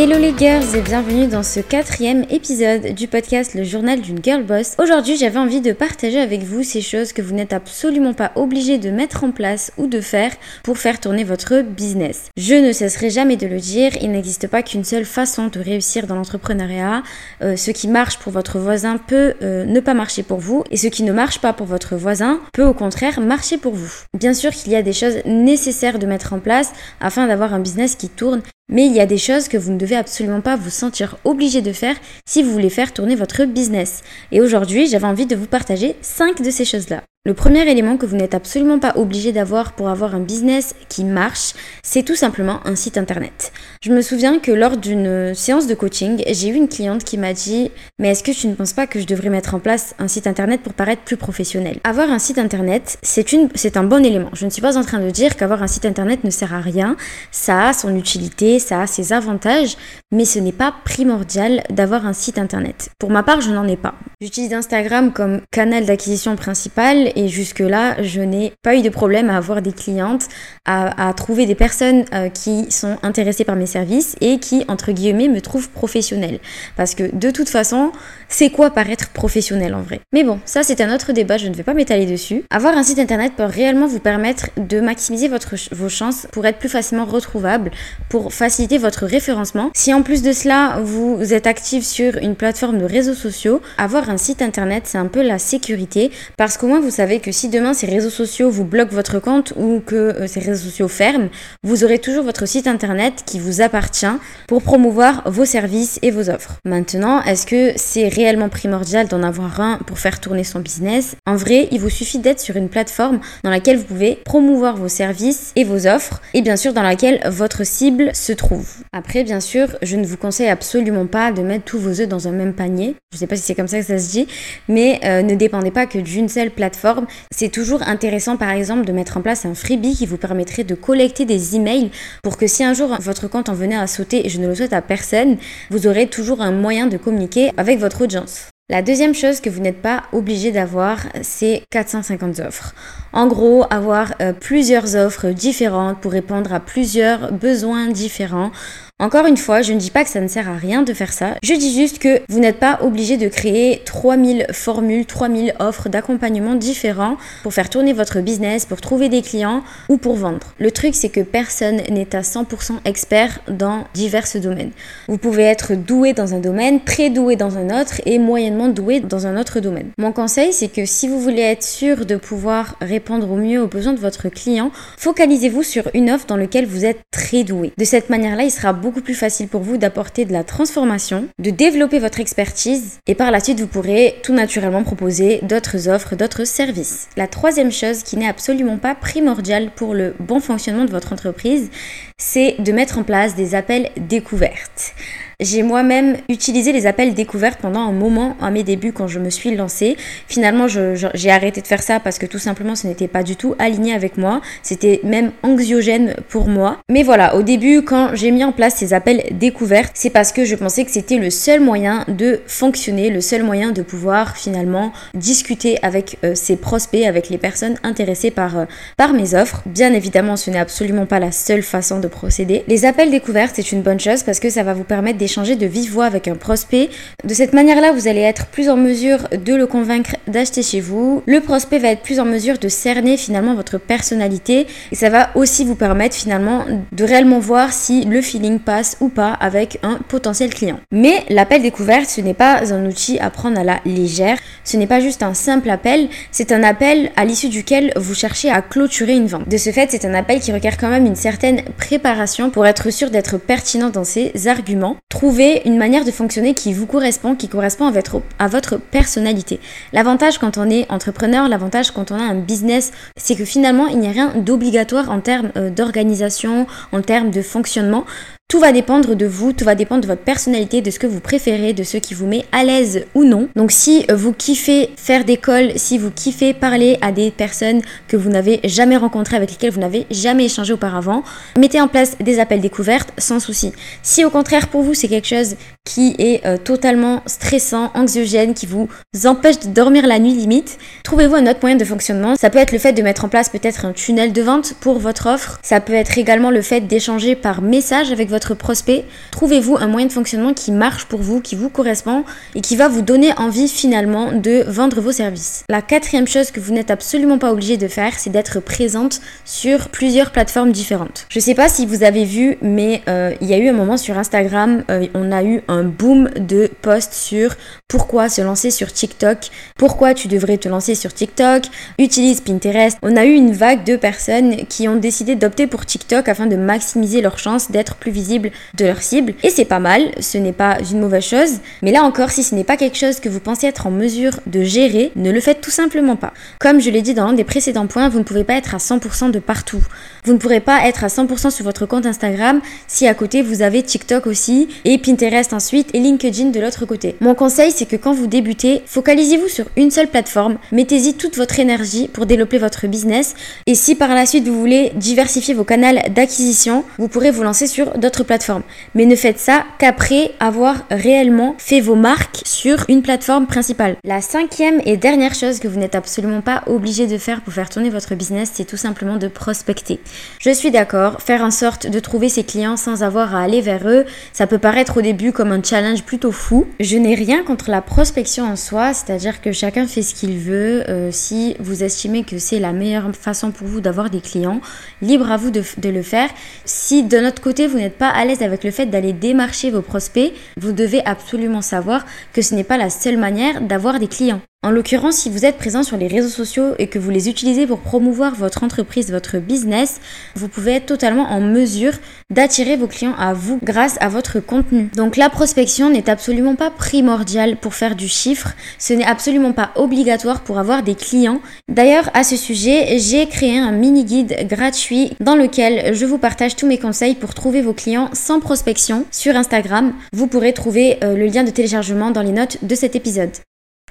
[0.00, 4.42] Hello les girls et bienvenue dans ce quatrième épisode du podcast Le journal d'une girl
[4.44, 4.74] boss.
[4.78, 8.78] Aujourd'hui j'avais envie de partager avec vous ces choses que vous n'êtes absolument pas obligé
[8.78, 10.32] de mettre en place ou de faire
[10.62, 12.30] pour faire tourner votre business.
[12.38, 16.06] Je ne cesserai jamais de le dire, il n'existe pas qu'une seule façon de réussir
[16.06, 17.02] dans l'entrepreneuriat.
[17.42, 20.78] Euh, ce qui marche pour votre voisin peut euh, ne pas marcher pour vous et
[20.78, 23.92] ce qui ne marche pas pour votre voisin peut au contraire marcher pour vous.
[24.18, 27.60] Bien sûr qu'il y a des choses nécessaires de mettre en place afin d'avoir un
[27.60, 30.56] business qui tourne mais il y a des choses que vous ne devez absolument pas
[30.56, 34.02] vous sentir obligé de faire si vous voulez faire tourner votre business.
[34.32, 37.02] Et aujourd'hui, j'avais envie de vous partager 5 de ces choses-là.
[37.26, 41.04] Le premier élément que vous n'êtes absolument pas obligé d'avoir pour avoir un business qui
[41.04, 41.52] marche,
[41.82, 43.52] c'est tout simplement un site internet.
[43.82, 47.34] Je me souviens que lors d'une séance de coaching, j'ai eu une cliente qui m'a
[47.34, 50.08] dit Mais est-ce que tu ne penses pas que je devrais mettre en place un
[50.08, 51.78] site internet pour paraître plus professionnel?
[51.84, 54.30] Avoir un site internet, c'est, un bon élément.
[54.32, 56.60] Je ne suis pas en train de dire qu'avoir un site internet ne sert à
[56.60, 56.96] rien.
[57.32, 59.76] Ça a son utilité, ça a ses avantages,
[60.12, 62.90] mais ce n'est pas primordial d'avoir un site internet.
[62.98, 63.94] Pour ma part, je n'en ai pas.
[64.20, 69.36] J'utilise Instagram comme canal d'acquisition principal et jusque-là, je n'ai pas eu de problème à
[69.36, 70.26] avoir des clientes,
[70.66, 75.28] à, trouver des personnes euh, qui sont intéressées par mes services et qui, entre guillemets,
[75.28, 76.38] me trouvent professionnelle.
[76.76, 77.92] Parce que de toute façon,
[78.28, 80.00] c'est quoi paraître professionnel en vrai?
[80.12, 82.44] Mais bon, ça c'est un autre débat, je ne vais pas m'étaler dessus.
[82.50, 86.58] Avoir un site internet peut réellement vous permettre de maximiser votre, vos chances pour être
[86.58, 87.70] plus facilement retrouvable,
[88.08, 89.70] pour faciliter votre référencement.
[89.74, 94.16] Si plus de cela, vous êtes actif sur une plateforme de réseaux sociaux, avoir un
[94.16, 97.74] site internet, c'est un peu la sécurité parce qu'au moins vous savez que si demain
[97.74, 101.28] ces réseaux sociaux vous bloquent votre compte ou que euh, ces réseaux sociaux ferment,
[101.62, 104.06] vous aurez toujours votre site internet qui vous appartient
[104.48, 106.56] pour promouvoir vos services et vos offres.
[106.64, 111.16] Maintenant, est-ce que c'est réellement primordial d'en avoir un pour faire tourner son business?
[111.26, 114.88] En vrai, il vous suffit d'être sur une plateforme dans laquelle vous pouvez promouvoir vos
[114.88, 118.68] services et vos offres et bien sûr dans laquelle votre cible se trouve.
[118.92, 122.32] Après, bien sûr, ne vous conseille absolument pas de mettre tous vos œufs dans un
[122.32, 122.96] même panier.
[123.12, 124.26] Je ne sais pas si c'est comme ça que ça se dit,
[124.68, 127.06] mais euh, ne dépendez pas que d'une seule plateforme.
[127.30, 130.74] C'est toujours intéressant, par exemple, de mettre en place un freebie qui vous permettrait de
[130.74, 131.90] collecter des emails
[132.22, 134.54] pour que si un jour votre compte en venait à sauter, et je ne le
[134.54, 135.36] souhaite à personne,
[135.70, 138.50] vous aurez toujours un moyen de communiquer avec votre audience.
[138.70, 142.72] La deuxième chose que vous n'êtes pas obligé d'avoir, c'est 450 offres.
[143.12, 148.52] En gros, avoir euh, plusieurs offres différentes pour répondre à plusieurs besoins différents
[149.00, 151.14] encore une fois, je ne dis pas que ça ne sert à rien de faire
[151.14, 151.36] ça.
[151.42, 156.54] Je dis juste que vous n'êtes pas obligé de créer 3000 formules, 3000 offres d'accompagnement
[156.54, 160.48] différents pour faire tourner votre business, pour trouver des clients ou pour vendre.
[160.58, 164.72] Le truc, c'est que personne n'est à 100% expert dans divers domaines.
[165.08, 169.00] Vous pouvez être doué dans un domaine, très doué dans un autre et moyennement doué
[169.00, 169.92] dans un autre domaine.
[169.96, 173.66] Mon conseil, c'est que si vous voulez être sûr de pouvoir répondre au mieux aux
[173.66, 177.72] besoins de votre client, focalisez-vous sur une offre dans laquelle vous êtes très doué.
[177.78, 181.50] De cette manière-là, il sera beaucoup plus facile pour vous d'apporter de la transformation, de
[181.50, 186.44] développer votre expertise et par la suite vous pourrez tout naturellement proposer d'autres offres, d'autres
[186.44, 187.08] services.
[187.16, 191.70] La troisième chose qui n'est absolument pas primordiale pour le bon fonctionnement de votre entreprise,
[192.18, 194.94] c'est de mettre en place des appels découvertes.
[195.40, 199.30] J'ai moi-même utilisé les appels découvertes pendant un moment à mes débuts quand je me
[199.30, 199.96] suis lancée.
[200.28, 203.54] Finalement, j'ai arrêté de faire ça parce que tout simplement ce n'était pas du tout
[203.58, 204.42] aligné avec moi.
[204.62, 206.76] C'était même anxiogène pour moi.
[206.90, 210.44] Mais voilà, au début, quand j'ai mis en place ces appels découvertes, c'est parce que
[210.44, 214.92] je pensais que c'était le seul moyen de fonctionner, le seul moyen de pouvoir finalement
[215.14, 218.64] discuter avec euh, ces prospects, avec les personnes intéressées par, euh,
[218.96, 219.62] par mes offres.
[219.66, 222.64] Bien évidemment, ce n'est absolument pas la seule façon de procéder.
[222.68, 225.66] Les appels découvertes, c'est une bonne chose parce que ça va vous permettre changer de
[225.66, 226.90] vive voix avec un prospect.
[227.24, 231.22] De cette manière-là, vous allez être plus en mesure de le convaincre d'acheter chez vous.
[231.26, 235.30] Le prospect va être plus en mesure de cerner finalement votre personnalité et ça va
[235.34, 239.98] aussi vous permettre finalement de réellement voir si le feeling passe ou pas avec un
[240.08, 240.80] potentiel client.
[240.92, 244.38] Mais l'appel découverte, ce n'est pas un outil à prendre à la légère.
[244.64, 248.50] Ce n'est pas juste un simple appel, c'est un appel à l'issue duquel vous cherchez
[248.50, 249.48] à clôturer une vente.
[249.48, 252.90] De ce fait, c'est un appel qui requiert quand même une certaine préparation pour être
[252.90, 257.48] sûr d'être pertinent dans ses arguments trouver une manière de fonctionner qui vous correspond, qui
[257.48, 259.60] correspond à votre, à votre personnalité.
[259.92, 263.98] L'avantage quand on est entrepreneur, l'avantage quand on a un business, c'est que finalement, il
[263.98, 268.04] n'y a rien d'obligatoire en termes euh, d'organisation, en termes de fonctionnement.
[268.50, 271.20] Tout va dépendre de vous, tout va dépendre de votre personnalité, de ce que vous
[271.20, 273.48] préférez, de ce qui vous met à l'aise ou non.
[273.54, 277.80] Donc si euh, vous kiffez faire des calls, si vous kiffez parler à des personnes
[278.08, 281.22] que vous n'avez jamais rencontrées, avec lesquelles vous n'avez jamais échangé auparavant,
[281.56, 283.70] mettez en place des appels découvertes sans souci.
[284.02, 285.54] Si au contraire pour vous c'est quelque chose
[285.84, 288.88] qui est euh, totalement stressant, anxiogène, qui vous
[289.26, 292.34] empêche de dormir la nuit limite, trouvez-vous un autre moyen de fonctionnement.
[292.34, 294.98] Ça peut être le fait de mettre en place peut-être un tunnel de vente pour
[294.98, 295.60] votre offre.
[295.62, 300.06] Ça peut être également le fait d'échanger par message avec votre prospect, trouvez-vous un moyen
[300.06, 303.68] de fonctionnement qui marche pour vous, qui vous correspond et qui va vous donner envie
[303.68, 305.64] finalement de vendre vos services?
[305.68, 309.88] La quatrième chose que vous n'êtes absolument pas obligé de faire, c'est d'être présente sur
[309.88, 311.26] plusieurs plateformes différentes.
[311.28, 313.96] Je sais pas si vous avez vu, mais euh, il y a eu un moment
[313.96, 317.54] sur Instagram, euh, on a eu un boom de posts sur
[317.88, 321.64] pourquoi se lancer sur TikTok, pourquoi tu devrais te lancer sur TikTok,
[321.98, 322.98] utilise Pinterest.
[323.02, 326.56] On a eu une vague de personnes qui ont décidé d'opter pour TikTok afin de
[326.56, 329.34] maximiser leurs chances d'être plus visibles de leur cible.
[329.42, 332.54] Et c'est pas mal, ce n'est pas une mauvaise chose, mais là encore, si ce
[332.54, 335.60] n'est pas quelque chose que vous pensez être en mesure de gérer, ne le faites
[335.60, 336.32] tout simplement pas.
[336.60, 338.78] Comme je l'ai dit dans l'un des précédents points, vous ne pouvez pas être à
[338.78, 339.82] 100% de partout.
[340.24, 343.62] Vous ne pourrez pas être à 100% sur votre compte Instagram si à côté vous
[343.62, 347.16] avez TikTok aussi et Pinterest ensuite et LinkedIn de l'autre côté.
[347.20, 351.58] Mon conseil, c'est que quand vous débutez, focalisez-vous sur une seule plateforme, mettez-y toute votre
[351.58, 353.34] énergie pour développer votre business
[353.66, 355.80] et si par la suite vous voulez diversifier vos canaux
[356.10, 358.62] d'acquisition, vous pourrez vous lancer sur d'autres plateformes.
[358.94, 363.96] Mais ne faites ça qu'après avoir réellement fait vos marques sur une plateforme principale.
[364.04, 367.68] La cinquième et dernière chose que vous n'êtes absolument pas obligé de faire pour faire
[367.68, 370.00] tourner votre business, c'est tout simplement de prospecter.
[370.38, 373.88] Je suis d'accord, faire en sorte de trouver ses clients sans avoir à aller vers
[373.88, 376.66] eux, ça peut paraître au début comme un challenge plutôt fou.
[376.80, 380.84] Je n'ai rien contre la prospection en soi, c'est-à-dire que chacun fait ce qu'il veut.
[380.88, 384.60] Euh, si vous estimez que c'est la meilleure façon pour vous d'avoir des clients,
[385.02, 386.28] libre à vous de, de le faire.
[386.64, 389.82] Si de notre côté vous n'êtes pas à l'aise avec le fait d'aller démarcher vos
[389.82, 394.40] prospects, vous devez absolument savoir que ce n'est pas la seule manière d'avoir des clients.
[394.62, 397.66] En l'occurrence, si vous êtes présent sur les réseaux sociaux et que vous les utilisez
[397.66, 400.02] pour promouvoir votre entreprise, votre business,
[400.34, 401.94] vous pouvez être totalement en mesure
[402.28, 404.90] d'attirer vos clients à vous grâce à votre contenu.
[404.94, 409.70] Donc la prospection n'est absolument pas primordiale pour faire du chiffre, ce n'est absolument pas
[409.76, 411.40] obligatoire pour avoir des clients.
[411.70, 416.54] D'ailleurs, à ce sujet, j'ai créé un mini guide gratuit dans lequel je vous partage
[416.54, 419.94] tous mes conseils pour trouver vos clients sans prospection sur Instagram.
[420.12, 423.30] Vous pourrez trouver euh, le lien de téléchargement dans les notes de cet épisode.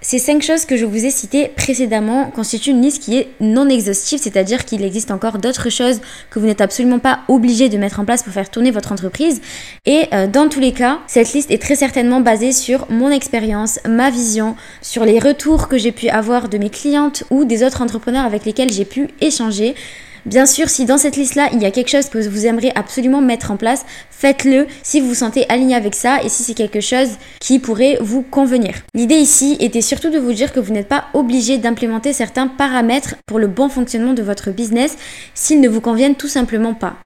[0.02, 3.68] Ces cinq choses que je vous ai citées précédemment constituent une liste qui est non
[3.68, 6.00] exhaustive, c'est-à-dire qu'il existe encore d'autres choses
[6.30, 9.42] que vous n'êtes absolument pas obligé de mettre en place pour faire tourner votre entreprise.
[9.86, 13.82] Et euh, dans tous les cas, cette liste est très certainement basée sur mon expérience,
[13.86, 17.82] ma vision, sur les retours que j'ai pu avoir de mes clientes ou des autres
[17.82, 19.76] entrepreneurs avec lesquels j'ai pu échanger.
[20.26, 23.22] Bien sûr, si dans cette liste-là, il y a quelque chose que vous aimeriez absolument
[23.22, 26.82] mettre en place, faites-le si vous vous sentez aligné avec ça et si c'est quelque
[26.82, 28.74] chose qui pourrait vous convenir.
[28.94, 33.16] L'idée ici était surtout de vous dire que vous n'êtes pas obligé d'implémenter certains paramètres
[33.26, 34.98] pour le bon fonctionnement de votre business
[35.34, 36.98] s'ils ne vous conviennent tout simplement pas.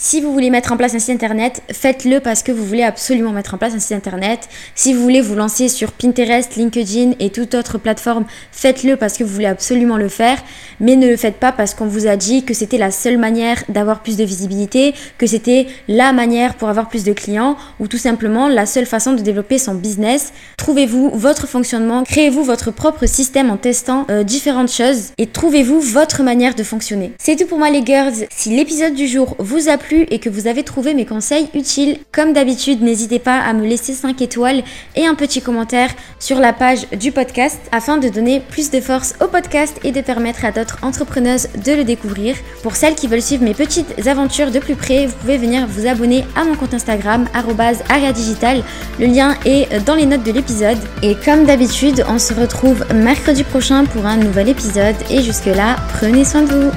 [0.00, 3.32] Si vous voulez mettre en place un site internet, faites-le parce que vous voulez absolument
[3.32, 4.48] mettre en place un site internet.
[4.76, 9.24] Si vous voulez vous lancer sur Pinterest, LinkedIn et toute autre plateforme, faites-le parce que
[9.24, 10.38] vous voulez absolument le faire.
[10.78, 13.64] Mais ne le faites pas parce qu'on vous a dit que c'était la seule manière
[13.68, 17.98] d'avoir plus de visibilité, que c'était la manière pour avoir plus de clients ou tout
[17.98, 20.32] simplement la seule façon de développer son business.
[20.58, 26.22] Trouvez-vous votre fonctionnement, créez-vous votre propre système en testant euh, différentes choses et trouvez-vous votre
[26.22, 27.14] manière de fonctionner.
[27.18, 28.28] C'est tout pour moi les girls.
[28.30, 31.98] Si l'épisode du jour vous a plu, et que vous avez trouvé mes conseils utiles,
[32.12, 34.62] comme d'habitude, n'hésitez pas à me laisser 5 étoiles
[34.96, 39.14] et un petit commentaire sur la page du podcast afin de donner plus de force
[39.20, 42.36] au podcast et de permettre à d'autres entrepreneuses de le découvrir.
[42.62, 45.86] Pour celles qui veulent suivre mes petites aventures de plus près, vous pouvez venir vous
[45.86, 47.26] abonner à mon compte Instagram
[47.88, 48.62] @ariadigital.
[49.00, 53.44] Le lien est dans les notes de l'épisode et comme d'habitude, on se retrouve mercredi
[53.44, 56.70] prochain pour un nouvel épisode et jusque là, prenez soin de vous.